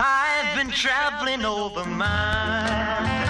I've 0.00 0.56
been 0.56 0.70
traveling 0.70 1.44
over 1.44 1.84
miles, 1.84 3.27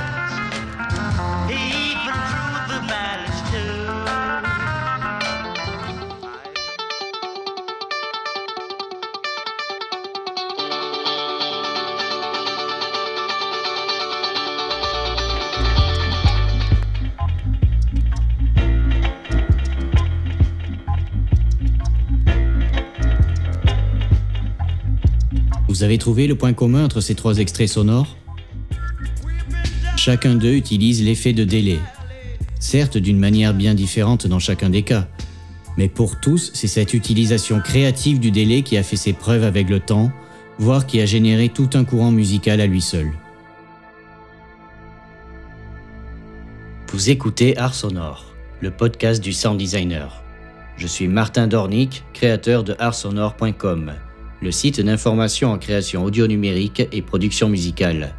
Vous 25.78 25.84
avez 25.84 25.98
trouvé 25.98 26.26
le 26.26 26.34
point 26.34 26.54
commun 26.54 26.84
entre 26.84 27.00
ces 27.00 27.14
trois 27.14 27.38
extraits 27.38 27.68
sonores 27.68 28.16
Chacun 29.96 30.34
d'eux 30.34 30.54
utilise 30.54 31.04
l'effet 31.04 31.32
de 31.32 31.44
délai. 31.44 31.78
Certes 32.58 32.98
d'une 32.98 33.20
manière 33.20 33.54
bien 33.54 33.74
différente 33.74 34.26
dans 34.26 34.40
chacun 34.40 34.70
des 34.70 34.82
cas, 34.82 35.06
mais 35.76 35.88
pour 35.88 36.18
tous, 36.18 36.50
c'est 36.52 36.66
cette 36.66 36.94
utilisation 36.94 37.60
créative 37.60 38.18
du 38.18 38.32
délai 38.32 38.62
qui 38.62 38.76
a 38.76 38.82
fait 38.82 38.96
ses 38.96 39.12
preuves 39.12 39.44
avec 39.44 39.70
le 39.70 39.78
temps, 39.78 40.10
voire 40.58 40.84
qui 40.84 41.00
a 41.00 41.06
généré 41.06 41.48
tout 41.48 41.70
un 41.74 41.84
courant 41.84 42.10
musical 42.10 42.60
à 42.60 42.66
lui 42.66 42.80
seul. 42.80 43.12
Vous 46.88 47.08
écoutez 47.08 47.56
Art 47.56 47.74
Sonore, 47.76 48.34
le 48.60 48.72
podcast 48.72 49.22
du 49.22 49.32
sound 49.32 49.56
designer. 49.56 50.24
Je 50.76 50.88
suis 50.88 51.06
Martin 51.06 51.46
Dornick, 51.46 52.02
créateur 52.14 52.64
de 52.64 52.74
artsonore.com, 52.80 53.92
le 54.40 54.50
site 54.50 54.80
d'information 54.80 55.50
en 55.52 55.58
création 55.58 56.04
audio 56.04 56.26
numérique 56.26 56.86
et 56.92 57.02
production 57.02 57.48
musicale. 57.48 58.14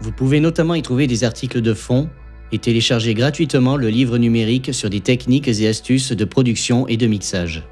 Vous 0.00 0.12
pouvez 0.12 0.40
notamment 0.40 0.74
y 0.74 0.82
trouver 0.82 1.06
des 1.06 1.24
articles 1.24 1.62
de 1.62 1.74
fond 1.74 2.08
et 2.52 2.58
télécharger 2.58 3.14
gratuitement 3.14 3.76
le 3.76 3.88
livre 3.88 4.18
numérique 4.18 4.72
sur 4.74 4.90
des 4.90 5.00
techniques 5.00 5.48
et 5.48 5.68
astuces 5.68 6.12
de 6.12 6.24
production 6.24 6.86
et 6.86 6.96
de 6.96 7.06
mixage. 7.06 7.64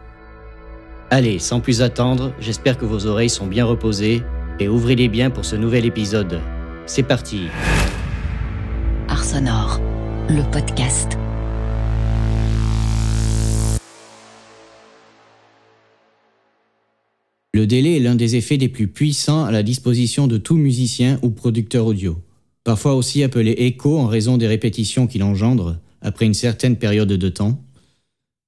Allez, 1.11 1.39
sans 1.39 1.61
plus 1.61 1.83
attendre, 1.83 2.33
j'espère 2.41 2.79
que 2.79 2.85
vos 2.85 3.07
oreilles 3.07 3.31
sont 3.31 3.47
bien 3.47 3.65
reposées 3.65 4.23
et 4.59 4.69
ouvrez-les 4.69 5.09
bien 5.09 5.31
pour 5.31 5.45
ce 5.45 5.57
nouvel 5.57 5.85
épisode. 5.85 6.41
C'est 6.87 7.03
parti 7.03 7.49
Art 9.09 9.25
Sonore, 9.25 9.81
le 10.29 10.43
podcast. 10.51 11.19
Le 17.55 17.69
délai 17.69 17.99
est 17.99 18.01
l'un 18.01 18.17
des 18.17 18.35
effets 18.35 18.57
les 18.57 18.69
plus 18.69 18.89
puissants 18.89 19.45
à 19.45 19.53
la 19.53 19.63
disposition 19.63 20.27
de 20.27 20.39
tout 20.39 20.57
musicien 20.57 21.21
ou 21.23 21.31
producteur 21.31 21.87
audio. 21.87 22.21
Parfois 22.65 22.97
aussi 22.97 23.23
appelé 23.23 23.53
écho 23.53 23.97
en 23.97 24.09
raison 24.09 24.39
des 24.39 24.49
répétitions 24.49 25.07
qu'il 25.07 25.23
engendre 25.23 25.79
après 26.01 26.27
une 26.27 26.35
certaine 26.35 26.75
période 26.75 27.13
de 27.13 27.29
temps. 27.29 27.63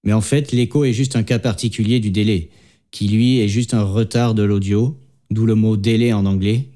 Mais 0.02 0.12
en 0.12 0.20
fait, 0.20 0.50
l'écho 0.50 0.84
est 0.84 0.92
juste 0.92 1.14
un 1.14 1.22
cas 1.22 1.38
particulier 1.38 2.00
du 2.00 2.10
délai, 2.10 2.50
qui 2.90 3.06
lui 3.06 3.38
est 3.38 3.46
juste 3.46 3.74
un 3.74 3.84
retard 3.84 4.34
de 4.34 4.42
l'audio, 4.42 4.98
d'où 5.30 5.46
le 5.46 5.54
mot 5.54 5.76
délai 5.76 6.12
en 6.12 6.26
anglais, 6.26 6.66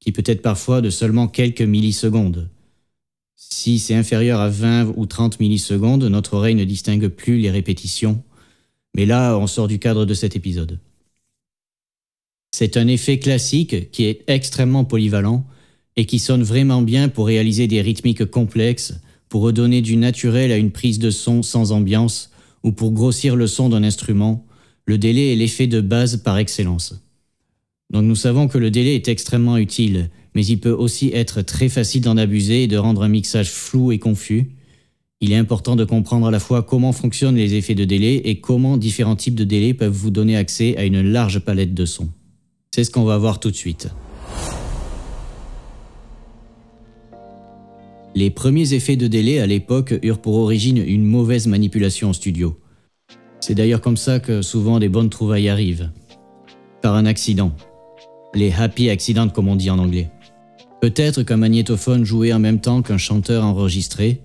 qui 0.00 0.10
peut 0.10 0.24
être 0.24 0.40
parfois 0.40 0.80
de 0.80 0.88
seulement 0.88 1.28
quelques 1.28 1.60
millisecondes. 1.60 2.48
Si 3.36 3.78
c'est 3.78 3.94
inférieur 3.94 4.40
à 4.40 4.48
20 4.48 4.94
ou 4.96 5.04
30 5.04 5.38
millisecondes, 5.38 6.04
notre 6.04 6.32
oreille 6.32 6.54
ne 6.54 6.64
distingue 6.64 7.08
plus 7.08 7.36
les 7.36 7.50
répétitions. 7.50 8.22
Mais 8.96 9.04
là, 9.04 9.36
on 9.36 9.46
sort 9.46 9.68
du 9.68 9.78
cadre 9.78 10.06
de 10.06 10.14
cet 10.14 10.34
épisode. 10.34 10.78
C'est 12.50 12.76
un 12.76 12.88
effet 12.88 13.18
classique 13.18 13.90
qui 13.90 14.04
est 14.04 14.24
extrêmement 14.26 14.84
polyvalent 14.84 15.46
et 15.96 16.06
qui 16.06 16.18
sonne 16.18 16.42
vraiment 16.42 16.82
bien 16.82 17.08
pour 17.08 17.26
réaliser 17.26 17.66
des 17.66 17.82
rythmiques 17.82 18.24
complexes, 18.24 18.94
pour 19.28 19.42
redonner 19.42 19.82
du 19.82 19.96
naturel 19.96 20.52
à 20.52 20.56
une 20.56 20.70
prise 20.70 20.98
de 20.98 21.10
son 21.10 21.42
sans 21.42 21.72
ambiance 21.72 22.30
ou 22.62 22.72
pour 22.72 22.92
grossir 22.92 23.36
le 23.36 23.46
son 23.46 23.68
d'un 23.68 23.82
instrument. 23.82 24.46
Le 24.86 24.98
délai 24.98 25.32
est 25.32 25.36
l'effet 25.36 25.66
de 25.66 25.80
base 25.80 26.18
par 26.18 26.38
excellence. 26.38 26.94
Donc 27.90 28.04
nous 28.04 28.16
savons 28.16 28.48
que 28.48 28.58
le 28.58 28.70
délai 28.70 28.94
est 28.94 29.08
extrêmement 29.08 29.56
utile, 29.56 30.10
mais 30.34 30.44
il 30.44 30.60
peut 30.60 30.70
aussi 30.70 31.10
être 31.14 31.42
très 31.42 31.68
facile 31.68 32.02
d'en 32.02 32.16
abuser 32.16 32.64
et 32.64 32.68
de 32.68 32.76
rendre 32.76 33.02
un 33.02 33.08
mixage 33.08 33.50
flou 33.50 33.92
et 33.92 33.98
confus. 33.98 34.52
Il 35.20 35.32
est 35.32 35.36
important 35.36 35.74
de 35.74 35.84
comprendre 35.84 36.28
à 36.28 36.30
la 36.30 36.38
fois 36.38 36.62
comment 36.62 36.92
fonctionnent 36.92 37.36
les 37.36 37.54
effets 37.54 37.74
de 37.74 37.84
délai 37.84 38.16
et 38.24 38.40
comment 38.40 38.76
différents 38.76 39.16
types 39.16 39.34
de 39.34 39.44
délai 39.44 39.74
peuvent 39.74 39.92
vous 39.92 40.10
donner 40.10 40.36
accès 40.36 40.76
à 40.76 40.84
une 40.84 41.02
large 41.02 41.40
palette 41.40 41.74
de 41.74 41.84
sons. 41.84 42.08
C'est 42.70 42.84
ce 42.84 42.90
qu'on 42.90 43.04
va 43.04 43.18
voir 43.18 43.40
tout 43.40 43.50
de 43.50 43.56
suite. 43.56 43.88
Les 48.14 48.30
premiers 48.30 48.74
effets 48.74 48.96
de 48.96 49.06
délai 49.06 49.38
à 49.38 49.46
l'époque 49.46 49.94
eurent 50.02 50.20
pour 50.20 50.34
origine 50.34 50.78
une 50.78 51.04
mauvaise 51.04 51.46
manipulation 51.46 52.08
en 52.08 52.12
studio. 52.12 52.58
C'est 53.40 53.54
d'ailleurs 53.54 53.80
comme 53.80 53.96
ça 53.96 54.18
que 54.18 54.42
souvent 54.42 54.78
des 54.78 54.88
bonnes 54.88 55.10
trouvailles 55.10 55.48
arrivent. 55.48 55.90
Par 56.82 56.94
un 56.94 57.06
accident. 57.06 57.52
Les 58.34 58.52
happy 58.52 58.90
accidents 58.90 59.28
comme 59.28 59.48
on 59.48 59.56
dit 59.56 59.70
en 59.70 59.78
anglais. 59.78 60.10
Peut-être 60.80 61.22
qu'un 61.22 61.36
magnétophone 61.36 62.04
jouait 62.04 62.32
en 62.32 62.38
même 62.38 62.60
temps 62.60 62.82
qu'un 62.82 62.98
chanteur 62.98 63.44
enregistré. 63.44 64.20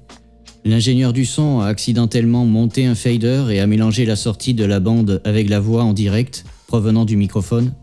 L'ingénieur 0.66 1.14
du 1.14 1.25
son 1.25 1.60
a 1.60 1.68
accidentellement 1.68 2.46
monté 2.46 2.86
un 2.86 2.96
fader 2.96 3.46
et 3.52 3.60
a 3.60 3.68
mélangé 3.68 4.06
la 4.06 4.16
sortie 4.16 4.54
de 4.54 4.66
la 4.66 4.80
bande 4.80 5.22
avec 5.24 5.50
la 5.50 5.60
voix 5.60 5.84
en 5.84 5.94
direct 5.94 6.46
provenant 6.68 7.06
du 7.06 7.18
microphone 7.18 7.74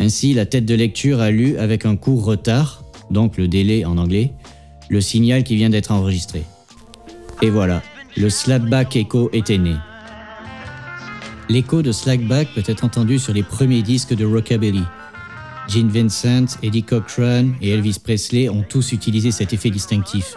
ainsi, 0.00 0.32
la 0.32 0.46
tête 0.46 0.64
de 0.64 0.74
lecture 0.74 1.20
a 1.20 1.30
lu 1.30 1.56
avec 1.58 1.84
un 1.84 1.96
court 1.96 2.24
retard, 2.24 2.84
donc 3.10 3.36
le 3.36 3.48
délai 3.48 3.84
en 3.84 3.98
anglais, 3.98 4.32
le 4.88 5.00
signal 5.00 5.42
qui 5.42 5.56
vient 5.56 5.70
d'être 5.70 5.90
enregistré. 5.90 6.44
Et 7.42 7.50
voilà, 7.50 7.82
le 8.16 8.30
slapback 8.30 8.96
echo 8.96 9.28
était 9.32 9.58
né. 9.58 9.74
L'écho 11.48 11.82
de 11.82 11.92
slapback 11.92 12.48
peut 12.54 12.62
être 12.66 12.84
entendu 12.84 13.18
sur 13.18 13.32
les 13.32 13.42
premiers 13.42 13.82
disques 13.82 14.14
de 14.14 14.24
rockabilly. 14.24 14.82
Gene 15.68 15.88
Vincent, 15.88 16.58
Eddie 16.62 16.82
Cochran 16.82 17.48
et 17.60 17.70
Elvis 17.70 17.98
Presley 18.02 18.48
ont 18.48 18.64
tous 18.68 18.92
utilisé 18.92 19.30
cet 19.30 19.52
effet 19.52 19.70
distinctif. 19.70 20.34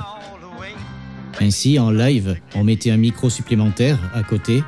Ainsi, 1.39 1.79
en 1.79 1.91
live, 1.91 2.35
on 2.55 2.63
mettait 2.63 2.91
un 2.91 2.97
micro 2.97 3.29
supplémentaire 3.29 3.97
à 4.13 4.23
côté, 4.23 4.63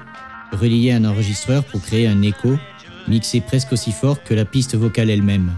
relié 0.52 0.92
à 0.92 0.98
un 0.98 1.06
enregistreur 1.06 1.64
pour 1.64 1.82
créer 1.82 2.08
un 2.08 2.22
écho 2.22 2.58
mixé 3.08 3.42
presque 3.42 3.74
aussi 3.74 3.92
fort 3.92 4.24
que 4.24 4.34
la 4.34 4.46
piste 4.46 4.76
vocale 4.76 5.10
elle-même. 5.10 5.52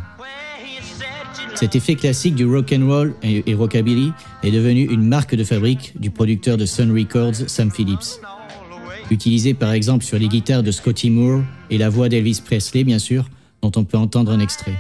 Cet 1.56 1.76
effet 1.76 1.96
classique 1.96 2.36
du 2.36 2.46
rock 2.46 2.74
and 2.78 2.86
roll 2.86 3.16
et 3.24 3.54
rockabilly 3.54 4.12
est 4.44 4.52
devenu 4.52 4.82
une 4.82 5.08
marque 5.08 5.36
de 5.36 5.44
fabrique 5.44 5.94
du 6.00 6.10
producteur 6.10 6.58
de 6.58 6.66
Sun 6.66 6.92
Records, 6.92 7.48
Sam 7.48 7.72
Phillips. 7.72 8.20
Utilisé 9.10 9.54
par 9.54 9.72
exemple 9.72 10.04
sur 10.04 10.20
les 10.20 10.28
guitares 10.28 10.64
de 10.64 10.72
Scotty 10.72 11.10
Moore 11.10 11.44
et 11.70 11.78
la 11.78 11.90
voix 11.90 12.10
d'Elvis 12.10 12.42
Presley, 12.44 12.84
bien 12.84 13.00
sûr, 13.00 13.30
dont 13.62 13.72
on 13.76 13.86
peut 13.86 13.98
entendre 13.98 14.32
un 14.32 14.40
extrait. 14.40 14.76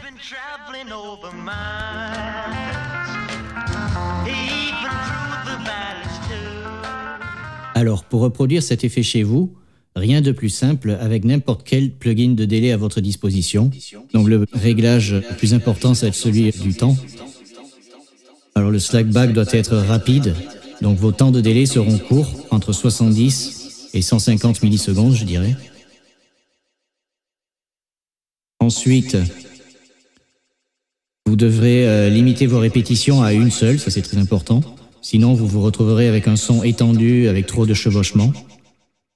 Alors, 7.76 8.04
pour 8.06 8.22
reproduire 8.22 8.64
cet 8.64 8.84
effet 8.84 9.04
chez 9.04 9.24
vous, 9.24 9.54
rien 9.96 10.22
de 10.22 10.32
plus 10.32 10.50
simple 10.50 10.98
avec 11.00 11.24
n'importe 11.24 11.62
quel 11.66 11.92
plugin 11.92 12.34
de 12.34 12.46
délai 12.46 12.72
à 12.72 12.78
votre 12.78 13.02
disposition. 13.02 13.72
Donc 14.14 14.28
le 14.28 14.46
réglage 14.54 15.14
le 15.14 15.36
plus 15.38 15.54
important, 15.54 15.94
c'est 15.94 16.14
celui 16.14 16.52
du 16.52 16.74
temps. 16.74 16.98
Alors 18.56 18.72
le 18.72 18.80
slackback 18.80 19.34
doit 19.34 19.46
être 19.52 19.76
rapide, 19.76 20.34
donc 20.82 20.98
vos 20.98 21.12
temps 21.12 21.32
de 21.32 21.42
délai 21.42 21.66
seront 21.66 21.98
courts, 21.98 22.32
entre 22.52 22.74
70 22.74 23.90
et 23.94 24.02
150 24.02 24.64
millisecondes, 24.64 25.14
je 25.14 25.26
dirais. 25.26 25.56
Ensuite, 28.60 29.18
vous 31.26 31.36
devrez 31.36 31.88
euh, 31.88 32.10
limiter 32.10 32.46
vos 32.48 32.60
répétitions 32.60 33.22
à 33.22 33.34
une 33.34 33.52
seule, 33.52 33.80
ça 33.80 33.92
c'est 33.92 34.02
très 34.02 34.18
important. 34.18 34.62
Sinon, 35.02 35.34
vous 35.34 35.48
vous 35.48 35.62
retrouverez 35.62 36.08
avec 36.08 36.28
un 36.28 36.36
son 36.36 36.64
étendu, 36.64 37.28
avec 37.28 37.46
trop 37.46 37.66
de 37.66 37.74
chevauchements. 37.74 38.34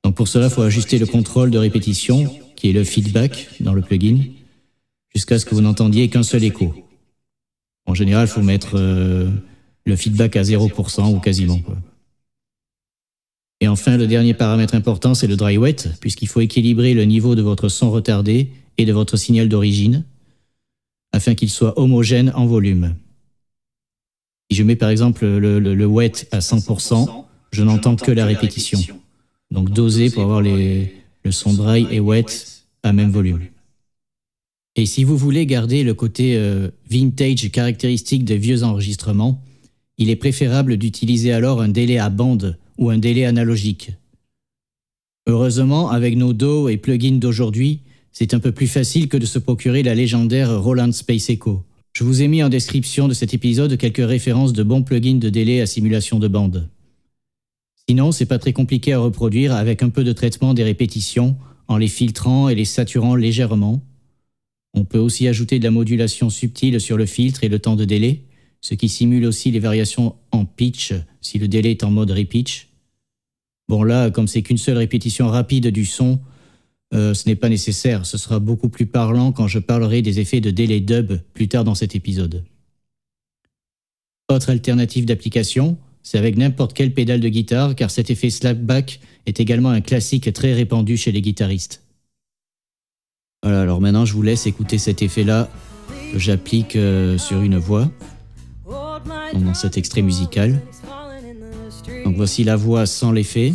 Donc 0.09 0.15
pour 0.15 0.27
cela, 0.27 0.45
il 0.47 0.51
faut 0.51 0.63
ajuster 0.63 0.97
le 0.97 1.05
contrôle 1.05 1.51
de 1.51 1.59
répétition, 1.59 2.35
qui 2.55 2.71
est 2.71 2.73
le 2.73 2.83
feedback 2.83 3.47
dans 3.59 3.73
le 3.73 3.83
plugin, 3.83 4.17
jusqu'à 5.13 5.37
ce 5.37 5.45
que 5.45 5.53
vous 5.53 5.61
n'entendiez 5.61 6.09
qu'un 6.09 6.23
seul 6.23 6.43
écho. 6.43 6.73
En 7.85 7.93
général, 7.93 8.27
il 8.27 8.31
faut 8.31 8.41
mettre 8.41 8.71
euh, 8.73 9.29
le 9.85 9.95
feedback 9.95 10.35
à 10.35 10.41
0% 10.41 11.13
ou 11.13 11.19
quasiment. 11.19 11.59
Et 13.61 13.67
enfin, 13.67 13.97
le 13.97 14.07
dernier 14.07 14.33
paramètre 14.33 14.73
important, 14.73 15.13
c'est 15.13 15.27
le 15.27 15.35
dry 15.35 15.59
wet, 15.59 15.75
puisqu'il 16.01 16.27
faut 16.27 16.41
équilibrer 16.41 16.95
le 16.95 17.03
niveau 17.05 17.35
de 17.35 17.43
votre 17.43 17.69
son 17.69 17.91
retardé 17.91 18.49
et 18.79 18.85
de 18.85 18.93
votre 18.93 19.15
signal 19.15 19.47
d'origine, 19.47 20.05
afin 21.11 21.35
qu'il 21.35 21.51
soit 21.51 21.77
homogène 21.79 22.31
en 22.33 22.47
volume. 22.47 22.95
Si 24.49 24.57
je 24.57 24.63
mets 24.63 24.75
par 24.75 24.89
exemple 24.89 25.27
le, 25.27 25.59
le- 25.59 25.75
le 25.75 25.85
wet 25.85 26.27
à 26.31 26.39
100%, 26.39 27.25
je 27.51 27.61
n'entends 27.63 27.95
que 27.95 28.11
la 28.11 28.25
répétition. 28.25 28.79
Donc 29.51 29.71
doser 29.71 30.09
pour 30.09 30.23
avoir 30.23 30.41
les, 30.41 30.93
le 31.23 31.31
son 31.31 31.53
dry 31.53 31.87
et 31.91 31.99
wet 31.99 32.25
à 32.83 32.93
même 32.93 33.11
volume. 33.11 33.41
Et 34.75 34.85
si 34.85 35.03
vous 35.03 35.17
voulez 35.17 35.45
garder 35.45 35.83
le 35.83 35.93
côté 35.93 36.37
euh, 36.37 36.69
vintage 36.89 37.51
caractéristique 37.51 38.23
des 38.23 38.37
vieux 38.37 38.63
enregistrements, 38.63 39.43
il 39.97 40.09
est 40.09 40.15
préférable 40.15 40.77
d'utiliser 40.77 41.33
alors 41.33 41.61
un 41.61 41.67
délai 41.67 41.97
à 41.97 42.09
bande 42.09 42.57
ou 42.77 42.89
un 42.89 42.97
délai 42.97 43.25
analogique. 43.25 43.91
Heureusement, 45.27 45.89
avec 45.89 46.15
nos 46.15 46.33
DAW 46.33 46.69
et 46.69 46.77
plugins 46.77 47.19
d'aujourd'hui, 47.19 47.81
c'est 48.11 48.33
un 48.33 48.39
peu 48.39 48.51
plus 48.51 48.67
facile 48.67 49.09
que 49.09 49.17
de 49.17 49.25
se 49.25 49.37
procurer 49.39 49.83
la 49.83 49.95
légendaire 49.95 50.61
Roland 50.61 50.91
Space 50.91 51.29
Echo. 51.29 51.63
Je 51.93 52.03
vous 52.03 52.21
ai 52.21 52.27
mis 52.27 52.41
en 52.41 52.49
description 52.49 53.07
de 53.07 53.13
cet 53.13 53.33
épisode 53.33 53.77
quelques 53.77 53.97
références 53.97 54.53
de 54.53 54.63
bons 54.63 54.83
plugins 54.83 55.19
de 55.19 55.29
délai 55.29 55.59
à 55.61 55.65
simulation 55.65 56.19
de 56.19 56.27
bande. 56.27 56.69
Sinon, 57.89 58.11
c'est 58.11 58.27
pas 58.27 58.37
très 58.37 58.53
compliqué 58.53 58.93
à 58.93 58.99
reproduire 58.99 59.55
avec 59.55 59.81
un 59.81 59.89
peu 59.89 60.03
de 60.03 60.11
traitement 60.11 60.53
des 60.53 60.63
répétitions 60.63 61.35
en 61.67 61.75
les 61.75 61.87
filtrant 61.87 62.47
et 62.47 62.53
les 62.53 62.63
saturant 62.63 63.15
légèrement. 63.15 63.81
On 64.75 64.85
peut 64.85 64.99
aussi 64.99 65.27
ajouter 65.27 65.57
de 65.57 65.63
la 65.63 65.71
modulation 65.71 66.29
subtile 66.29 66.79
sur 66.79 66.97
le 66.97 67.07
filtre 67.07 67.43
et 67.43 67.49
le 67.49 67.57
temps 67.57 67.75
de 67.75 67.85
délai, 67.85 68.25
ce 68.61 68.75
qui 68.75 68.89
simule 68.89 69.25
aussi 69.25 69.49
les 69.49 69.57
variations 69.57 70.15
en 70.31 70.45
pitch 70.45 70.93
si 71.19 71.39
le 71.39 71.47
délai 71.47 71.71
est 71.71 71.83
en 71.83 71.89
mode 71.89 72.11
repitch. 72.11 72.67
Bon 73.67 73.81
là, 73.81 74.11
comme 74.11 74.27
c'est 74.27 74.43
qu'une 74.43 74.59
seule 74.59 74.77
répétition 74.77 75.27
rapide 75.27 75.69
du 75.69 75.85
son, 75.85 76.19
euh, 76.93 77.15
ce 77.15 77.27
n'est 77.27 77.35
pas 77.35 77.49
nécessaire, 77.49 78.05
ce 78.05 78.19
sera 78.19 78.37
beaucoup 78.37 78.69
plus 78.69 78.85
parlant 78.85 79.31
quand 79.31 79.47
je 79.47 79.57
parlerai 79.57 80.03
des 80.03 80.19
effets 80.19 80.41
de 80.41 80.51
délai 80.51 80.79
dub 80.79 81.13
plus 81.33 81.47
tard 81.47 81.63
dans 81.63 81.73
cet 81.73 81.95
épisode. 81.95 82.45
Autre 84.31 84.51
alternative 84.51 85.05
d'application, 85.05 85.79
c'est 86.03 86.17
avec 86.17 86.37
n'importe 86.37 86.73
quelle 86.73 86.93
pédale 86.93 87.19
de 87.19 87.29
guitare 87.29 87.75
car 87.75 87.91
cet 87.91 88.09
effet 88.09 88.29
slapback 88.29 88.99
est 89.25 89.39
également 89.39 89.69
un 89.69 89.81
classique 89.81 90.31
très 90.33 90.53
répandu 90.53 90.97
chez 90.97 91.11
les 91.11 91.21
guitaristes. 91.21 91.83
Voilà, 93.43 93.61
alors 93.61 93.79
maintenant 93.79 94.05
je 94.05 94.13
vous 94.13 94.21
laisse 94.21 94.47
écouter 94.47 94.77
cet 94.77 95.01
effet-là 95.01 95.49
que 96.11 96.19
j'applique 96.19 96.75
euh, 96.75 97.17
sur 97.17 97.41
une 97.41 97.57
voix 97.57 97.89
dans 99.33 99.53
cet 99.53 99.77
extrait 99.77 100.01
musical. 100.01 100.61
Donc 102.03 102.15
voici 102.15 102.43
la 102.43 102.55
voix 102.55 102.85
sans 102.85 103.11
l'effet. 103.11 103.53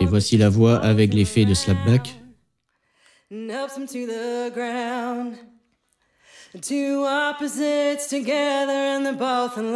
Et 0.00 0.06
voici 0.06 0.36
la 0.36 0.48
voix 0.50 0.76
avec 0.76 1.14
l'effet 1.14 1.44
de 1.44 1.54
slapback. 1.54 2.14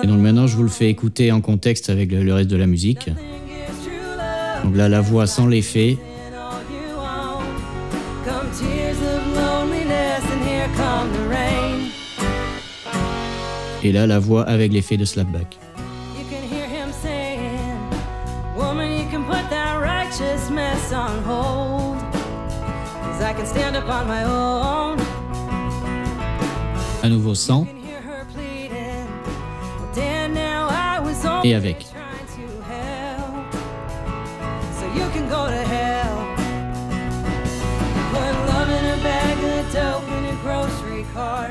Et 0.03 0.07
donc 0.07 0.21
maintenant, 0.21 0.47
je 0.47 0.57
vous 0.57 0.63
le 0.63 0.69
fais 0.69 0.89
écouter 0.89 1.33
en 1.33 1.41
contexte 1.41 1.91
avec 1.91 2.13
le 2.13 2.33
reste 2.33 2.49
de 2.49 2.57
la 2.57 2.67
musique. 2.67 3.11
Donc 4.65 4.77
là, 4.77 4.89
la 4.89 5.01
voix 5.01 5.27
sans 5.27 5.49
l'effet. 5.49 5.99
Et 13.83 13.93
là, 13.93 14.07
la 14.07 14.19
voix 14.19 14.45
avec 14.45 14.73
l'effet 14.73 14.97
de 14.97 15.05
slapback. 15.05 15.59
Nouveau 27.11 27.35
sans. 27.35 27.67
Et 31.45 31.55
avec. 31.55 31.87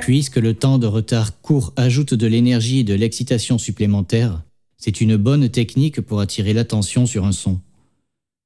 Puisque 0.02 0.38
le 0.38 0.54
temps 0.56 0.80
de 0.80 0.88
retard 0.88 1.40
court 1.42 1.74
ajoute 1.76 2.14
de 2.14 2.26
l'énergie 2.26 2.80
et 2.80 2.84
de 2.84 2.96
l'excitation 2.96 3.58
supplémentaire, 3.58 4.42
c'est 4.78 5.02
une 5.02 5.18
bonne 5.18 5.50
technique 5.50 6.02
pour 6.02 6.22
attirer 6.22 6.54
l'attention 6.54 7.06
sur 7.06 7.26
un 7.26 7.32
son. 7.32 7.60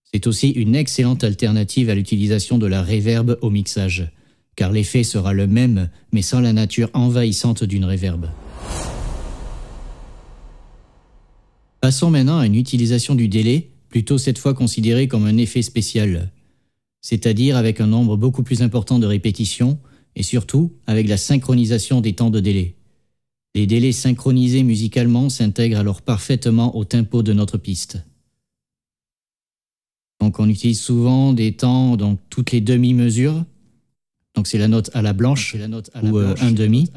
C'est 0.03 0.27
aussi 0.27 0.49
une 0.49 0.75
excellente 0.75 1.23
alternative 1.23 1.89
à 1.89 1.95
l'utilisation 1.95 2.57
de 2.57 2.67
la 2.67 2.83
reverb 2.83 3.37
au 3.41 3.49
mixage, 3.49 4.11
car 4.55 4.71
l'effet 4.71 5.03
sera 5.03 5.33
le 5.33 5.47
même, 5.47 5.89
mais 6.11 6.21
sans 6.21 6.39
la 6.39 6.53
nature 6.53 6.89
envahissante 6.93 7.63
d'une 7.63 7.85
reverb. 7.85 8.27
Passons 11.81 12.11
maintenant 12.11 12.39
à 12.39 12.45
une 12.45 12.55
utilisation 12.55 13.15
du 13.15 13.27
délai, 13.27 13.69
plutôt 13.89 14.17
cette 14.17 14.37
fois 14.37 14.53
considérée 14.53 15.07
comme 15.07 15.25
un 15.25 15.37
effet 15.37 15.61
spécial, 15.61 16.31
c'est-à-dire 17.01 17.57
avec 17.57 17.81
un 17.81 17.87
nombre 17.87 18.15
beaucoup 18.15 18.43
plus 18.43 18.61
important 18.61 18.99
de 18.99 19.05
répétitions, 19.05 19.77
et 20.15 20.23
surtout 20.23 20.71
avec 20.87 21.07
la 21.07 21.17
synchronisation 21.17 21.99
des 22.01 22.13
temps 22.13 22.29
de 22.29 22.39
délai. 22.39 22.75
Les 23.55 23.67
délais 23.67 23.91
synchronisés 23.91 24.63
musicalement 24.63 25.29
s'intègrent 25.29 25.77
alors 25.77 26.01
parfaitement 26.01 26.75
au 26.75 26.85
tempo 26.85 27.21
de 27.21 27.33
notre 27.33 27.57
piste. 27.57 28.03
Donc 30.21 30.39
on 30.39 30.47
utilise 30.47 30.79
souvent 30.79 31.33
des 31.33 31.51
temps 31.51 31.97
dans 31.97 32.15
toutes 32.29 32.51
les 32.51 32.61
demi-mesures. 32.61 33.43
Donc 34.35 34.47
c'est 34.47 34.57
la 34.57 34.67
note 34.67 34.89
à 34.93 35.01
la 35.01 35.13
blanche 35.13 35.55
ou 36.01 36.17
un 36.17 36.51
demi. 36.51 36.89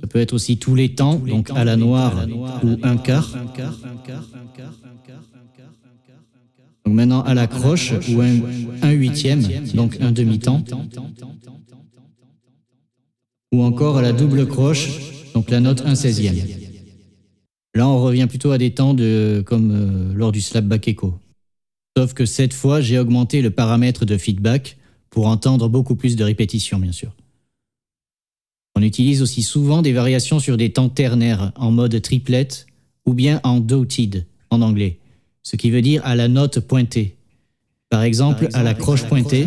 Ça 0.00 0.06
peut 0.08 0.18
être 0.18 0.32
aussi 0.32 0.56
tous 0.56 0.74
les 0.74 0.94
temps, 0.94 1.16
donc 1.16 1.50
à 1.50 1.64
la 1.64 1.76
noire 1.76 2.26
ou 2.64 2.76
un 2.82 2.96
quart. 2.96 3.30
Donc 6.84 6.94
maintenant 6.94 7.22
à 7.22 7.34
la 7.34 7.46
croche 7.46 7.92
ou 8.10 8.20
un, 8.20 8.90
huitième, 8.90 9.42
donc 9.74 9.98
un 10.00 10.12
demi-temps. 10.12 10.64
Ou 13.52 13.62
encore 13.62 13.98
à 13.98 14.02
la 14.02 14.12
double 14.12 14.46
croche, 14.46 14.88
donc 15.32 15.48
la 15.50 15.60
note 15.60 15.82
un 15.86 15.94
seizième. 15.94 16.36
Là, 17.76 17.88
on 17.88 18.00
revient 18.02 18.26
plutôt 18.28 18.52
à 18.52 18.58
des 18.58 18.70
temps 18.70 18.94
de, 18.94 19.42
comme 19.44 19.72
euh, 19.72 20.14
lors 20.14 20.30
du 20.30 20.40
slapback 20.40 20.86
echo. 20.86 21.14
Sauf 21.96 22.14
que 22.14 22.26
cette 22.26 22.54
fois, 22.54 22.80
j'ai 22.80 22.98
augmenté 22.98 23.40
le 23.42 23.50
paramètre 23.50 24.04
de 24.04 24.16
feedback 24.16 24.76
pour 25.10 25.26
entendre 25.26 25.68
beaucoup 25.68 25.94
plus 25.94 26.16
de 26.16 26.24
répétitions, 26.24 26.78
bien 26.78 26.92
sûr. 26.92 27.12
On 28.74 28.82
utilise 28.82 29.22
aussi 29.22 29.42
souvent 29.42 29.82
des 29.82 29.92
variations 29.92 30.40
sur 30.40 30.56
des 30.56 30.72
temps 30.72 30.88
ternaires 30.88 31.52
en 31.54 31.70
mode 31.70 32.00
triplette 32.02 32.66
ou 33.06 33.14
bien 33.14 33.40
en 33.44 33.60
dotted 33.60 34.26
en 34.50 34.62
anglais, 34.62 34.98
ce 35.42 35.56
qui 35.56 35.70
veut 35.70 35.82
dire 35.82 36.04
à 36.04 36.16
la 36.16 36.26
note 36.26 36.58
pointée. 36.60 37.16
Par 37.90 38.02
exemple, 38.02 38.48
à 38.54 38.64
la 38.64 38.74
croche 38.74 39.04
pointée, 39.04 39.46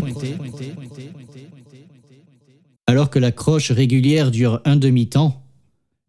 alors 2.86 3.10
que 3.10 3.20
la 3.20 3.34
croche 3.34 3.72
régulière 3.72 4.32
dure 4.32 4.62
un 4.64 4.78
demi-temps, 4.78 5.44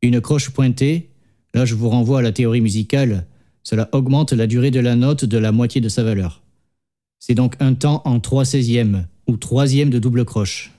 une 0.03 0.21
croche 0.21 0.51
pointée 0.51 1.09
Là, 1.55 1.65
je 1.65 1.75
vous 1.75 1.89
renvoie 1.89 2.21
à 2.21 2.23
la 2.23 2.33
théorie 2.33 2.61
musicale. 2.61 3.27
Cela 3.69 3.91
augmente 3.93 4.33
la 4.33 4.47
durée 4.47 4.71
de 4.71 4.81
la 4.81 4.97
note 4.97 5.27
de 5.27 5.37
la 5.37 5.53
moitié 5.53 5.83
de 5.83 5.91
sa 5.91 6.03
valeur. 6.03 6.41
C'est 7.19 7.35
donc 7.35 7.55
un 7.61 7.75
temps 7.75 8.01
en 8.07 8.19
3 8.19 8.47
seizièmes 8.47 9.07
ou 9.27 9.37
troisième 9.37 9.91
de 9.91 9.99
double 9.99 10.25
croche. 10.25 10.73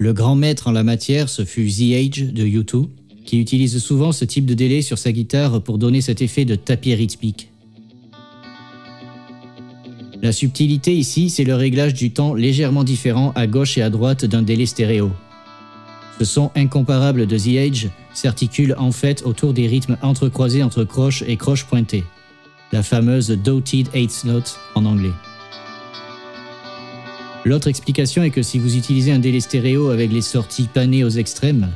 Le 0.00 0.12
grand 0.12 0.34
maître 0.34 0.66
en 0.66 0.72
la 0.72 0.82
matière, 0.82 1.28
ce 1.28 1.44
fut 1.44 1.68
The 1.68 1.94
Age 1.94 2.24
de 2.32 2.44
U2, 2.44 2.88
qui 3.24 3.38
utilise 3.38 3.78
souvent 3.78 4.10
ce 4.10 4.24
type 4.24 4.46
de 4.46 4.54
délai 4.54 4.82
sur 4.82 4.98
sa 4.98 5.12
guitare 5.12 5.62
pour 5.62 5.78
donner 5.78 6.00
cet 6.00 6.20
effet 6.20 6.44
de 6.44 6.56
tapis 6.56 6.92
rythmique. 6.96 7.52
La 10.20 10.32
subtilité 10.32 10.96
ici, 10.96 11.30
c'est 11.30 11.44
le 11.44 11.54
réglage 11.54 11.94
du 11.94 12.10
temps 12.10 12.34
légèrement 12.34 12.82
différent 12.82 13.30
à 13.36 13.46
gauche 13.46 13.78
et 13.78 13.82
à 13.82 13.90
droite 13.90 14.24
d'un 14.24 14.42
délai 14.42 14.66
stéréo. 14.66 15.12
Ce 16.18 16.24
son 16.24 16.50
incomparable 16.56 17.26
de 17.26 17.38
The 17.38 17.56
Age 17.58 17.90
s'articule 18.12 18.74
en 18.76 18.90
fait 18.90 19.22
autour 19.24 19.52
des 19.52 19.68
rythmes 19.68 19.96
entrecroisés 20.02 20.64
entre 20.64 20.82
croche 20.82 21.22
et 21.26 21.36
croche 21.36 21.64
pointée, 21.64 22.02
la 22.72 22.82
fameuse 22.82 23.30
dotted 23.30 23.88
eighth 23.94 24.24
note 24.24 24.58
en 24.74 24.84
anglais. 24.84 25.12
L'autre 27.44 27.68
explication 27.68 28.24
est 28.24 28.30
que 28.30 28.42
si 28.42 28.58
vous 28.58 28.76
utilisez 28.76 29.12
un 29.12 29.20
délai 29.20 29.38
stéréo 29.38 29.90
avec 29.90 30.12
les 30.12 30.20
sorties 30.20 30.68
panées 30.72 31.04
aux 31.04 31.08
extrêmes, 31.08 31.68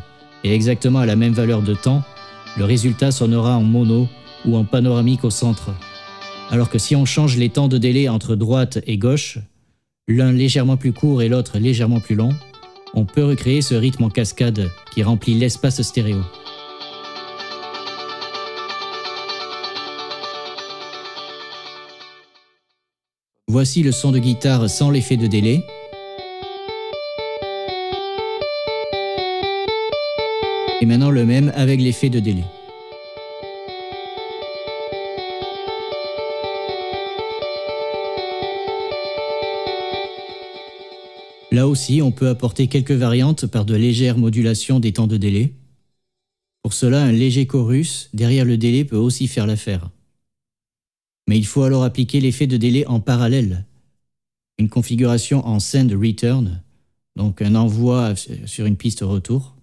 et 0.43 0.53
exactement 0.53 0.99
à 0.99 1.07
la 1.07 1.15
même 1.15 1.35
valeur 1.35 1.63
de 1.63 1.75
temps, 1.75 2.03
le 2.59 2.65
résultat 2.65 3.13
sonnera 3.13 3.57
en 3.57 3.63
mono 3.63 4.09
ou 4.45 4.57
en 4.57 4.65
panoramique 4.65 5.23
au 5.23 5.31
centre. 5.31 5.71
Alors 6.51 6.69
que 6.69 6.79
si 6.79 6.97
on 6.97 7.05
change 7.05 7.37
les 7.37 7.49
temps 7.49 7.69
de 7.69 7.79
délai 7.79 8.09
entre 8.09 8.35
droite 8.35 8.81
et 8.89 8.99
gauche, 8.99 9.39
l'un 10.09 10.33
légèrement 10.33 10.77
plus 10.77 10.93
court 10.93 11.23
et 11.23 11.29
l'autre 11.29 11.59
légèrement 11.59 12.01
plus 12.01 12.17
long, 12.17 12.31
on 12.95 13.05
peut 13.05 13.25
recréer 13.25 13.63
ce 13.63 13.75
rythme 13.75 14.05
en 14.05 14.11
cascade 14.11 14.71
qui 14.93 15.03
remplit 15.03 15.35
l'espace 15.35 15.81
stéréo. 15.83 16.23
Voici 23.49 23.83
le 23.83 23.93
son 23.93 24.13
de 24.13 24.19
guitare 24.19 24.69
sans 24.71 24.91
l'effet 24.91 25.17
de 25.17 25.27
délai. 25.27 25.63
Et 30.81 30.87
maintenant 30.87 31.11
le 31.11 31.25
même 31.25 31.53
avec 31.55 31.81
l'effet 31.81 32.09
de 32.09 32.19
délai. 32.19 32.45
Aussi, 41.73 42.03
on 42.03 42.13
peut 42.13 42.29
apporter 42.29 42.67
quelques 42.67 42.93
variantes 42.93 43.47
par 43.47 43.65
de 43.65 43.75
légères 43.75 44.19
modulations 44.19 44.79
des 44.79 44.93
temps 44.93 45.07
de 45.07 45.17
délai. 45.17 45.55
Pour 46.63 46.75
cela, 46.75 47.03
un 47.03 47.13
léger 47.13 47.47
chorus 47.47 48.11
derrière 48.13 48.45
le 48.45 48.59
délai 48.59 48.85
peut 48.85 48.99
aussi 48.99 49.27
faire 49.27 49.47
l'affaire. 49.47 49.89
Mais 51.27 51.39
il 51.39 51.47
faut 51.47 51.63
alors 51.63 51.83
appliquer 51.83 52.21
l'effet 52.21 52.47
de 52.47 52.59
délai 52.59 52.87
en 52.87 53.01
parallèle. 53.01 53.65
Une 54.59 54.69
configuration 54.69 55.47
en 55.47 55.61
send 55.61 55.91
return, 55.95 56.63
donc 57.17 57.41
un 57.41 57.55
envoi 57.55 58.15
sur 58.45 58.67
une 58.67 58.77
piste 58.77 59.01
retour, 59.01 59.57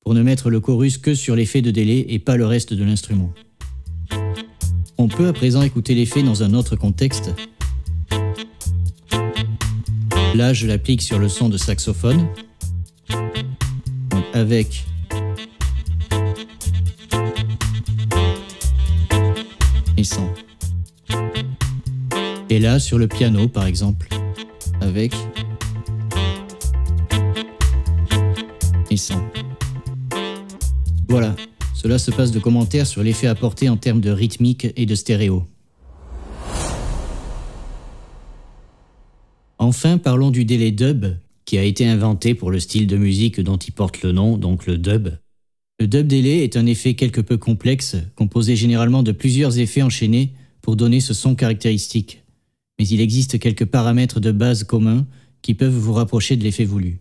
pour 0.00 0.14
ne 0.14 0.22
mettre 0.22 0.48
le 0.48 0.60
chorus 0.60 0.96
que 0.96 1.16
sur 1.16 1.34
l'effet 1.34 1.60
de 1.60 1.72
délai 1.72 2.06
et 2.08 2.20
pas 2.20 2.36
le 2.36 2.46
reste 2.46 2.72
de 2.72 2.84
l'instrument. 2.84 3.34
On 4.96 5.08
peut 5.08 5.26
à 5.26 5.32
présent 5.32 5.62
écouter 5.62 5.96
l'effet 5.96 6.22
dans 6.22 6.44
un 6.44 6.54
autre 6.54 6.76
contexte. 6.76 7.34
Là, 10.34 10.54
je 10.54 10.66
l'applique 10.66 11.02
sur 11.02 11.18
le 11.18 11.28
son 11.28 11.50
de 11.50 11.58
saxophone, 11.58 12.26
avec 14.32 14.86
et 19.98 20.04
sans. 20.04 20.32
Et 22.48 22.58
là, 22.58 22.78
sur 22.78 22.96
le 22.96 23.08
piano, 23.08 23.46
par 23.46 23.66
exemple, 23.66 24.08
avec 24.80 25.12
et 28.90 28.96
sans. 28.96 29.22
Voilà, 31.08 31.36
cela 31.74 31.98
se 31.98 32.10
passe 32.10 32.30
de 32.30 32.38
commentaires 32.38 32.86
sur 32.86 33.02
l'effet 33.02 33.26
apporté 33.26 33.68
en 33.68 33.76
termes 33.76 34.00
de 34.00 34.10
rythmique 34.10 34.66
et 34.76 34.86
de 34.86 34.94
stéréo. 34.94 35.46
Enfin, 39.72 39.96
parlons 39.96 40.30
du 40.30 40.44
délai 40.44 40.70
dub, 40.70 41.06
qui 41.46 41.56
a 41.56 41.62
été 41.62 41.88
inventé 41.88 42.34
pour 42.34 42.50
le 42.50 42.60
style 42.60 42.86
de 42.86 42.98
musique 42.98 43.40
dont 43.40 43.56
il 43.56 43.72
porte 43.72 44.02
le 44.02 44.12
nom, 44.12 44.36
donc 44.36 44.66
le 44.66 44.76
dub. 44.76 45.08
Le 45.80 45.86
dub 45.86 46.06
délai 46.06 46.44
est 46.44 46.58
un 46.58 46.66
effet 46.66 46.92
quelque 46.92 47.22
peu 47.22 47.38
complexe, 47.38 47.96
composé 48.14 48.54
généralement 48.54 49.02
de 49.02 49.12
plusieurs 49.12 49.58
effets 49.58 49.80
enchaînés 49.80 50.34
pour 50.60 50.76
donner 50.76 51.00
ce 51.00 51.14
son 51.14 51.34
caractéristique 51.34 52.22
mais 52.82 52.88
il 52.88 53.00
existe 53.00 53.38
quelques 53.38 53.64
paramètres 53.64 54.18
de 54.18 54.32
base 54.32 54.64
communs 54.64 55.06
qui 55.40 55.54
peuvent 55.54 55.72
vous 55.72 55.92
rapprocher 55.92 56.34
de 56.34 56.42
l'effet 56.42 56.64
voulu. 56.64 56.98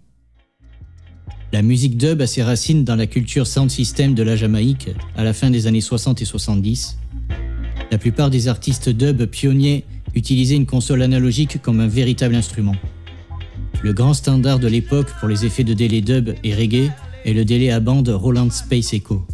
La 1.51 1.63
musique 1.63 1.97
dub 1.97 2.21
a 2.21 2.27
ses 2.27 2.43
racines 2.43 2.83
dans 2.83 2.95
la 2.95 3.07
culture 3.07 3.47
sound 3.47 3.71
system 3.71 4.13
de 4.13 4.21
la 4.21 4.35
Jamaïque 4.35 4.89
à 5.15 5.23
la 5.23 5.33
fin 5.33 5.49
des 5.49 5.65
années 5.65 5.81
60 5.81 6.21
et 6.21 6.25
70. 6.25 6.99
La 7.91 7.97
plupart 7.97 8.29
des 8.29 8.47
artistes 8.47 8.89
dub 8.89 9.25
pionniers 9.25 9.83
utilisaient 10.15 10.55
une 10.55 10.65
console 10.65 11.01
analogique 11.01 11.61
comme 11.61 11.79
un 11.79 11.87
véritable 11.87 12.35
instrument. 12.35 12.75
Le 13.83 13.93
grand 13.93 14.13
standard 14.13 14.59
de 14.59 14.67
l'époque 14.67 15.11
pour 15.19 15.27
les 15.27 15.45
effets 15.45 15.63
de 15.63 15.73
délai 15.73 16.01
dub 16.01 16.29
et 16.43 16.53
reggae 16.53 16.91
est 17.25 17.33
le 17.33 17.45
délai 17.45 17.71
à 17.71 17.79
bande 17.79 18.09
Roland 18.09 18.49
Space 18.49 18.93
Echo. 18.93 19.25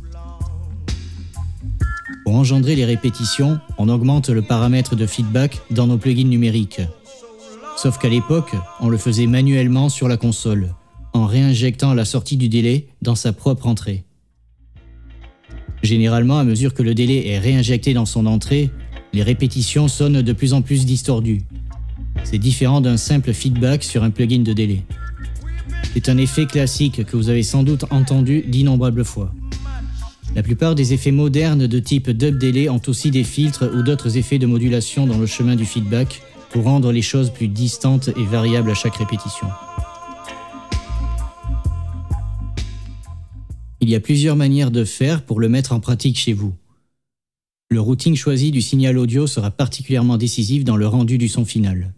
Pour 2.24 2.36
engendrer 2.36 2.76
les 2.76 2.86
répétitions, 2.86 3.60
on 3.78 3.90
augmente 3.90 4.30
le 4.30 4.42
paramètre 4.42 4.96
de 4.96 5.06
feedback 5.06 5.62
dans 5.72 5.88
nos 5.88 5.98
plugins 5.98 6.28
numériques. 6.28 6.82
Sauf 7.78 7.98
qu'à 7.98 8.10
l'époque, 8.10 8.54
on 8.80 8.90
le 8.90 8.98
faisait 8.98 9.28
manuellement 9.28 9.88
sur 9.88 10.08
la 10.08 10.18
console, 10.18 10.74
en 11.14 11.26
réinjectant 11.26 11.94
la 11.94 12.06
sortie 12.06 12.38
du 12.38 12.50
délai 12.50 12.88
dans 13.02 13.16
sa 13.16 13.34
propre 13.34 13.68
entrée. 13.68 14.04
Généralement, 15.84 16.40
à 16.40 16.44
mesure 16.44 16.74
que 16.74 16.84
le 16.84 16.96
délai 16.96 17.28
est 17.28 17.40
réinjecté 17.40 17.94
dans 17.94 18.06
son 18.06 18.26
entrée, 18.26 18.72
les 19.14 19.24
répétitions 19.24 19.88
sonnent 19.88 20.22
de 20.22 20.34
plus 20.34 20.54
en 20.54 20.62
plus 20.62 20.86
distordues. 20.86 21.42
C'est 22.24 22.38
différent 22.38 22.82
d'un 22.82 22.98
simple 22.98 23.34
feedback 23.34 23.84
sur 23.84 24.04
un 24.04 24.10
plugin 24.10 24.44
de 24.44 24.54
délai. 24.54 24.84
C'est 25.94 26.10
un 26.10 26.18
effet 26.18 26.46
classique 26.46 27.06
que 27.06 27.18
vous 27.18 27.30
avez 27.30 27.44
sans 27.44 27.64
doute 27.64 27.86
entendu 27.90 28.44
d'innombrables 28.48 29.04
fois. 29.04 29.34
La 30.36 30.44
plupart 30.44 30.76
des 30.76 30.94
effets 30.94 31.12
modernes 31.12 31.68
de 31.68 31.80
type 31.80 32.12
dub 32.12 32.38
delay 32.38 32.70
ont 32.70 32.82
aussi 32.88 33.10
des 33.10 33.24
filtres 33.24 33.70
ou 33.74 33.82
d'autres 33.82 34.18
effets 34.18 34.38
de 34.38 34.46
modulation 34.46 35.08
dans 35.08 35.18
le 35.18 35.26
chemin 35.26 35.56
du 35.56 35.66
feedback 35.66 36.22
pour 36.52 36.66
rendre 36.66 36.92
les 36.92 37.02
choses 37.02 37.32
plus 37.32 37.48
distantes 37.48 38.10
et 38.10 38.26
variables 38.26 38.70
à 38.70 38.76
chaque 38.76 38.96
répétition. 38.96 39.48
Il 43.80 43.90
y 43.90 43.96
a 43.96 44.00
plusieurs 44.00 44.36
manières 44.36 44.72
de 44.72 44.84
faire 44.84 45.24
pour 45.24 45.40
le 45.40 45.50
mettre 45.50 45.72
en 45.72 45.80
pratique 45.80 46.18
chez 46.18 46.34
vous. 46.34 46.54
Le 47.70 47.82
routing 47.82 48.16
choisi 48.16 48.52
du 48.52 48.62
signal 48.62 48.98
audio 48.98 49.28
sera 49.28 49.52
particulièrement 49.52 50.18
décisif 50.18 50.64
dans 50.64 50.78
le 50.78 50.88
rendu 50.88 51.18
du 51.18 51.28
son 51.28 51.46
final. 51.46 51.94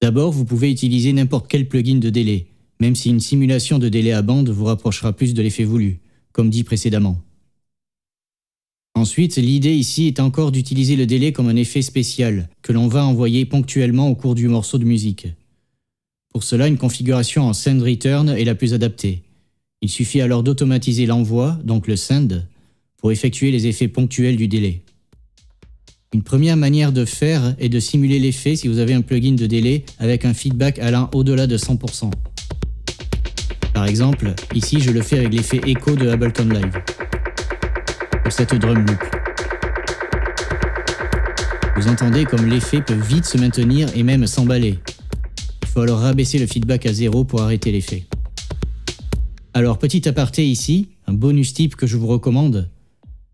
D'abord, 0.00 0.32
vous 0.32 0.44
pouvez 0.44 0.70
utiliser 0.70 1.12
n'importe 1.12 1.46
quel 1.48 1.68
plugin 1.68 1.98
de 1.98 2.10
délai, 2.10 2.48
même 2.80 2.94
si 2.94 3.08
une 3.08 3.20
simulation 3.20 3.78
de 3.78 3.88
délai 3.88 4.12
à 4.12 4.22
bande 4.22 4.50
vous 4.50 4.64
rapprochera 4.64 5.12
plus 5.12 5.34
de 5.34 5.42
l'effet 5.42 5.64
voulu 5.64 6.00
comme 6.32 6.50
dit 6.50 6.64
précédemment. 6.64 7.18
Ensuite, 8.94 9.36
l'idée 9.36 9.74
ici 9.74 10.06
est 10.06 10.20
encore 10.20 10.52
d'utiliser 10.52 10.96
le 10.96 11.06
délai 11.06 11.32
comme 11.32 11.48
un 11.48 11.56
effet 11.56 11.82
spécial 11.82 12.48
que 12.62 12.72
l'on 12.72 12.88
va 12.88 13.04
envoyer 13.06 13.44
ponctuellement 13.46 14.08
au 14.08 14.14
cours 14.14 14.34
du 14.34 14.48
morceau 14.48 14.78
de 14.78 14.84
musique. 14.84 15.28
Pour 16.30 16.44
cela, 16.44 16.68
une 16.68 16.78
configuration 16.78 17.44
en 17.46 17.52
send 17.52 17.82
return 17.82 18.30
est 18.30 18.44
la 18.44 18.54
plus 18.54 18.74
adaptée. 18.74 19.22
Il 19.80 19.88
suffit 19.88 20.20
alors 20.20 20.42
d'automatiser 20.42 21.06
l'envoi, 21.06 21.58
donc 21.64 21.86
le 21.86 21.96
send, 21.96 22.46
pour 23.02 23.10
effectuer 23.10 23.50
les 23.50 23.66
effets 23.66 23.88
ponctuels 23.88 24.36
du 24.36 24.46
délai. 24.46 24.84
Une 26.14 26.22
première 26.22 26.56
manière 26.56 26.92
de 26.92 27.04
faire 27.04 27.56
est 27.58 27.68
de 27.68 27.80
simuler 27.80 28.20
l'effet 28.20 28.54
si 28.54 28.68
vous 28.68 28.78
avez 28.78 28.94
un 28.94 29.02
plugin 29.02 29.32
de 29.32 29.46
délai 29.46 29.84
avec 29.98 30.24
un 30.24 30.34
feedback 30.34 30.78
allant 30.78 31.10
au-delà 31.12 31.48
de 31.48 31.58
100%. 31.58 32.10
Par 33.74 33.86
exemple, 33.86 34.32
ici 34.54 34.80
je 34.80 34.92
le 34.92 35.02
fais 35.02 35.18
avec 35.18 35.34
l'effet 35.34 35.60
écho 35.66 35.96
de 35.96 36.10
Ableton 36.10 36.48
Live. 36.48 36.80
Pour 38.22 38.32
cette 38.32 38.54
drum 38.54 38.78
loop. 38.78 39.02
Vous 41.74 41.88
entendez 41.88 42.24
comme 42.24 42.46
l'effet 42.46 42.82
peut 42.82 42.94
vite 42.94 43.24
se 43.24 43.36
maintenir 43.36 43.88
et 43.96 44.04
même 44.04 44.28
s'emballer. 44.28 44.78
Il 45.62 45.68
faut 45.68 45.80
alors 45.80 45.98
rabaisser 45.98 46.38
le 46.38 46.46
feedback 46.46 46.86
à 46.86 46.92
zéro 46.92 47.24
pour 47.24 47.42
arrêter 47.42 47.72
l'effet. 47.72 48.04
Alors 49.54 49.78
petit 49.78 50.08
aparté 50.08 50.46
ici, 50.46 50.90
un 51.08 51.14
bonus 51.14 51.52
type 51.52 51.74
que 51.74 51.88
je 51.88 51.96
vous 51.96 52.06
recommande, 52.06 52.70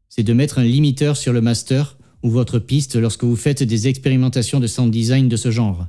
c'est 0.09 0.23
de 0.23 0.33
mettre 0.33 0.59
un 0.59 0.65
limiteur 0.65 1.17
sur 1.17 1.33
le 1.33 1.41
master 1.41 1.97
ou 2.23 2.31
votre 2.31 2.59
piste 2.59 2.97
lorsque 2.97 3.25
vous 3.25 3.37
faites 3.37 3.63
des 3.63 3.89
expérimentations 3.89 4.61
de 4.61 4.67
sound 4.67 4.91
design 4.91 5.29
de 5.29 5.37
ce 5.37 5.51
genre. 5.51 5.87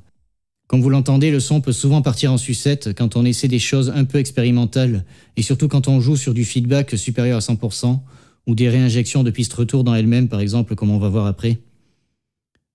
Comme 0.67 0.81
vous 0.81 0.89
l'entendez, 0.89 1.31
le 1.31 1.39
son 1.39 1.61
peut 1.61 1.71
souvent 1.71 2.03
partir 2.03 2.31
en 2.31 2.37
sucette 2.37 2.93
quand 2.95 3.15
on 3.15 3.25
essaie 3.25 3.47
des 3.47 3.57
choses 3.57 3.91
un 3.95 4.05
peu 4.05 4.19
expérimentales, 4.19 5.03
et 5.35 5.41
surtout 5.41 5.67
quand 5.67 5.87
on 5.87 5.99
joue 5.99 6.15
sur 6.15 6.35
du 6.35 6.45
feedback 6.45 6.95
supérieur 6.95 7.37
à 7.37 7.39
100%, 7.39 7.99
ou 8.45 8.55
des 8.55 8.69
réinjections 8.69 9.23
de 9.23 9.31
pistes 9.31 9.53
retour 9.53 9.83
dans 9.83 9.95
elles-mêmes, 9.95 10.27
par 10.27 10.41
exemple, 10.41 10.75
comme 10.75 10.91
on 10.91 10.99
va 10.99 11.09
voir 11.09 11.25
après. 11.25 11.57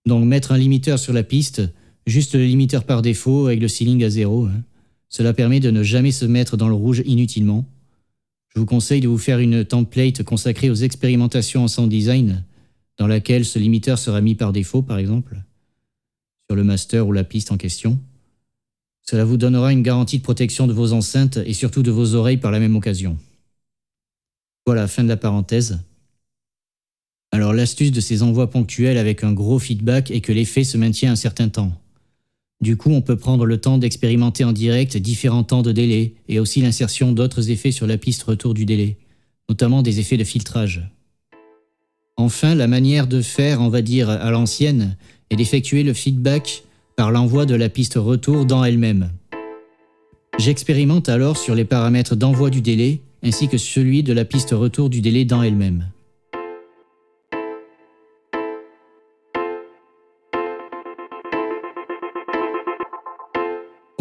Donc 0.06 0.24
mettre 0.24 0.50
un 0.50 0.58
limiteur 0.58 0.98
sur 0.98 1.12
la 1.12 1.22
piste, 1.22 1.62
juste 2.06 2.34
le 2.34 2.44
limiteur 2.44 2.84
par 2.84 3.00
défaut 3.00 3.46
avec 3.46 3.60
le 3.60 3.68
ceiling 3.68 4.02
à 4.02 4.10
zéro, 4.10 4.46
hein. 4.46 4.62
cela 5.08 5.32
permet 5.32 5.60
de 5.60 5.70
ne 5.70 5.82
jamais 5.82 6.12
se 6.12 6.24
mettre 6.24 6.56
dans 6.56 6.68
le 6.68 6.74
rouge 6.74 7.02
inutilement. 7.06 7.64
Je 8.54 8.60
vous 8.60 8.66
conseille 8.66 9.00
de 9.00 9.08
vous 9.08 9.18
faire 9.18 9.40
une 9.40 9.64
template 9.64 10.22
consacrée 10.22 10.70
aux 10.70 10.74
expérimentations 10.74 11.64
en 11.64 11.68
sound 11.68 11.90
design, 11.90 12.44
dans 12.98 13.06
laquelle 13.06 13.44
ce 13.44 13.58
limiteur 13.58 13.98
sera 13.98 14.20
mis 14.20 14.34
par 14.34 14.52
défaut, 14.52 14.82
par 14.82 14.98
exemple 14.98 15.42
sur 16.48 16.56
le 16.56 16.64
master 16.64 17.06
ou 17.06 17.12
la 17.12 17.24
piste 17.24 17.52
en 17.52 17.56
question. 17.56 17.98
Cela 19.02 19.24
vous 19.24 19.36
donnera 19.36 19.72
une 19.72 19.82
garantie 19.82 20.18
de 20.18 20.22
protection 20.22 20.66
de 20.66 20.72
vos 20.72 20.92
enceintes 20.92 21.38
et 21.38 21.54
surtout 21.54 21.82
de 21.82 21.90
vos 21.90 22.14
oreilles 22.14 22.38
par 22.38 22.50
la 22.50 22.60
même 22.60 22.76
occasion. 22.76 23.18
Voilà, 24.66 24.86
fin 24.88 25.02
de 25.02 25.08
la 25.08 25.16
parenthèse. 25.16 25.80
Alors 27.32 27.52
l'astuce 27.52 27.92
de 27.92 28.00
ces 28.00 28.22
envois 28.22 28.50
ponctuels 28.50 28.98
avec 28.98 29.24
un 29.24 29.32
gros 29.32 29.58
feedback 29.58 30.10
est 30.10 30.20
que 30.20 30.32
l'effet 30.32 30.64
se 30.64 30.78
maintient 30.78 31.12
un 31.12 31.16
certain 31.16 31.48
temps. 31.48 31.72
Du 32.64 32.78
coup, 32.78 32.92
on 32.92 33.02
peut 33.02 33.16
prendre 33.16 33.44
le 33.44 33.58
temps 33.58 33.76
d'expérimenter 33.76 34.42
en 34.42 34.52
direct 34.52 34.96
différents 34.96 35.44
temps 35.44 35.60
de 35.60 35.70
délai 35.70 36.14
et 36.30 36.40
aussi 36.40 36.62
l'insertion 36.62 37.12
d'autres 37.12 37.50
effets 37.50 37.72
sur 37.72 37.86
la 37.86 37.98
piste 37.98 38.22
retour 38.22 38.54
du 38.54 38.64
délai, 38.64 38.96
notamment 39.50 39.82
des 39.82 40.00
effets 40.00 40.16
de 40.16 40.24
filtrage. 40.24 40.90
Enfin, 42.16 42.54
la 42.54 42.66
manière 42.66 43.06
de 43.06 43.20
faire, 43.20 43.60
on 43.60 43.68
va 43.68 43.82
dire, 43.82 44.08
à 44.08 44.30
l'ancienne, 44.30 44.96
et 45.28 45.36
d'effectuer 45.36 45.82
le 45.82 45.92
feedback 45.92 46.64
par 46.96 47.10
l'envoi 47.10 47.44
de 47.44 47.54
la 47.54 47.68
piste 47.68 47.96
retour 47.96 48.46
dans 48.46 48.64
elle-même. 48.64 49.10
J'expérimente 50.38 51.10
alors 51.10 51.36
sur 51.36 51.54
les 51.54 51.66
paramètres 51.66 52.16
d'envoi 52.16 52.48
du 52.48 52.62
délai 52.62 53.02
ainsi 53.22 53.48
que 53.48 53.58
celui 53.58 54.02
de 54.02 54.14
la 54.14 54.24
piste 54.24 54.52
retour 54.52 54.88
du 54.88 55.02
délai 55.02 55.26
dans 55.26 55.42
elle-même. 55.42 55.90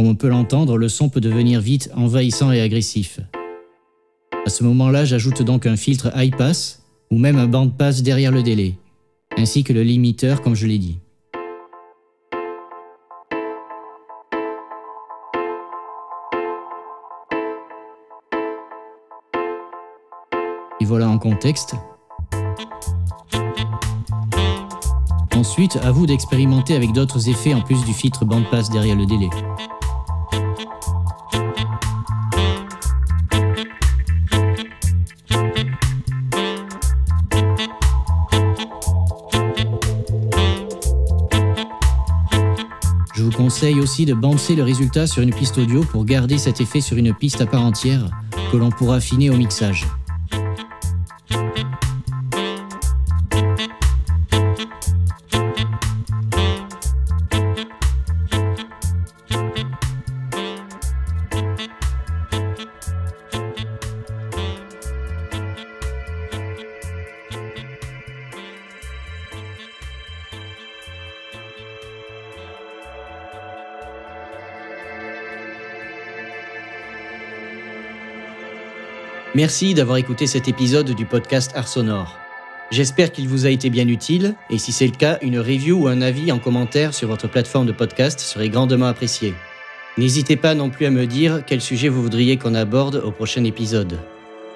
On 0.05 0.15
peut 0.15 0.27
l'entendre, 0.27 0.77
le 0.77 0.89
son 0.89 1.07
peut 1.07 1.21
devenir 1.21 1.61
vite 1.61 1.89
envahissant 1.95 2.51
et 2.51 2.59
agressif. 2.59 3.21
À 4.45 4.49
ce 4.49 4.65
moment-là, 4.65 5.05
j'ajoute 5.05 5.41
donc 5.43 5.65
un 5.65 5.77
filtre 5.77 6.11
high 6.13 6.35
pass 6.35 6.83
ou 7.09 7.17
même 7.17 7.37
un 7.37 7.47
band 7.47 7.69
pass 7.69 8.03
derrière 8.03 8.33
le 8.33 8.43
délai, 8.43 8.75
ainsi 9.37 9.63
que 9.63 9.71
le 9.71 9.81
limiteur 9.81 10.41
comme 10.41 10.55
je 10.55 10.67
l'ai 10.67 10.77
dit. 10.77 10.99
Et 20.81 20.85
voilà 20.85 21.07
en 21.07 21.17
contexte. 21.17 21.75
Ensuite, 25.33 25.77
à 25.77 25.91
vous 25.91 26.05
d'expérimenter 26.05 26.75
avec 26.75 26.91
d'autres 26.91 27.29
effets 27.29 27.53
en 27.53 27.61
plus 27.61 27.81
du 27.85 27.93
filtre 27.93 28.25
band 28.25 28.43
pass 28.51 28.69
derrière 28.69 28.97
le 28.97 29.05
délai. 29.05 29.29
Conseille 43.63 43.79
aussi 43.79 44.05
de 44.05 44.13
bouncer 44.13 44.57
le 44.57 44.63
résultat 44.63 45.07
sur 45.07 45.23
une 45.23 45.33
piste 45.33 45.57
audio 45.57 45.85
pour 45.85 46.03
garder 46.03 46.37
cet 46.37 46.59
effet 46.59 46.81
sur 46.81 46.97
une 46.97 47.13
piste 47.13 47.39
à 47.39 47.45
part 47.45 47.63
entière 47.63 48.09
que 48.51 48.57
l'on 48.57 48.71
pourra 48.71 48.97
affiner 48.97 49.29
au 49.29 49.37
mixage. 49.37 49.85
Merci 79.35 79.73
d'avoir 79.73 79.97
écouté 79.97 80.27
cet 80.27 80.47
épisode 80.47 80.91
du 80.91 81.07
podcast 81.07 81.53
Art. 81.55 82.19
J'espère 82.69 83.11
qu'il 83.11 83.27
vous 83.27 83.47
a 83.47 83.49
été 83.49 83.71
bien 83.71 83.87
utile 83.87 84.35
et 84.51 84.59
si 84.59 84.71
c'est 84.71 84.85
le 84.85 84.95
cas, 84.95 85.17
une 85.23 85.39
review 85.39 85.83
ou 85.83 85.87
un 85.87 86.03
avis 86.03 86.31
en 86.31 86.37
commentaire 86.37 86.93
sur 86.93 87.07
votre 87.07 87.27
plateforme 87.27 87.65
de 87.65 87.71
podcast 87.71 88.19
serait 88.19 88.49
grandement 88.49 88.85
apprécié. 88.85 89.33
N'hésitez 89.97 90.35
pas 90.35 90.53
non 90.53 90.69
plus 90.69 90.85
à 90.85 90.91
me 90.91 91.07
dire 91.07 91.41
quel 91.47 91.61
sujet 91.61 91.89
vous 91.89 92.03
voudriez 92.03 92.37
qu'on 92.37 92.53
aborde 92.53 93.01
au 93.03 93.09
prochain 93.09 93.43
épisode. 93.43 93.97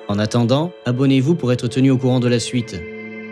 En 0.09 0.19
attendant, 0.19 0.71
abonnez-vous 0.85 1.33
pour 1.33 1.51
être 1.51 1.67
tenu 1.67 1.89
au 1.89 1.97
courant 1.97 2.19
de 2.19 2.27
la 2.27 2.39
suite. 2.39 2.79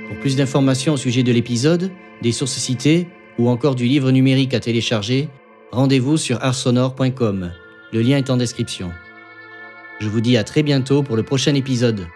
Pour 0.08 0.18
plus 0.18 0.36
d'informations 0.36 0.94
au 0.94 0.98
sujet 0.98 1.22
de 1.22 1.32
l'épisode, 1.32 1.92
des 2.24 2.32
sources 2.32 2.58
citées 2.58 3.08
ou 3.38 3.50
encore 3.50 3.75
du 3.75 3.86
livre 3.86 4.10
numérique 4.10 4.56
à 4.56 4.60
télécharger, 4.60 5.30
rendez-vous 5.72 6.18
sur 6.18 6.44
artsonore.com. 6.44 7.52
Le 7.94 8.02
lien 8.02 8.18
est 8.18 8.32
en 8.32 8.38
description. 8.38 8.92
Je 10.00 10.10
vous 10.10 10.22
dis 10.22 10.36
à 10.36 10.44
très 10.44 10.62
bientôt 10.62 11.04
pour 11.04 11.16
le 11.16 11.24
prochain 11.24 11.56
épisode. 11.56 12.08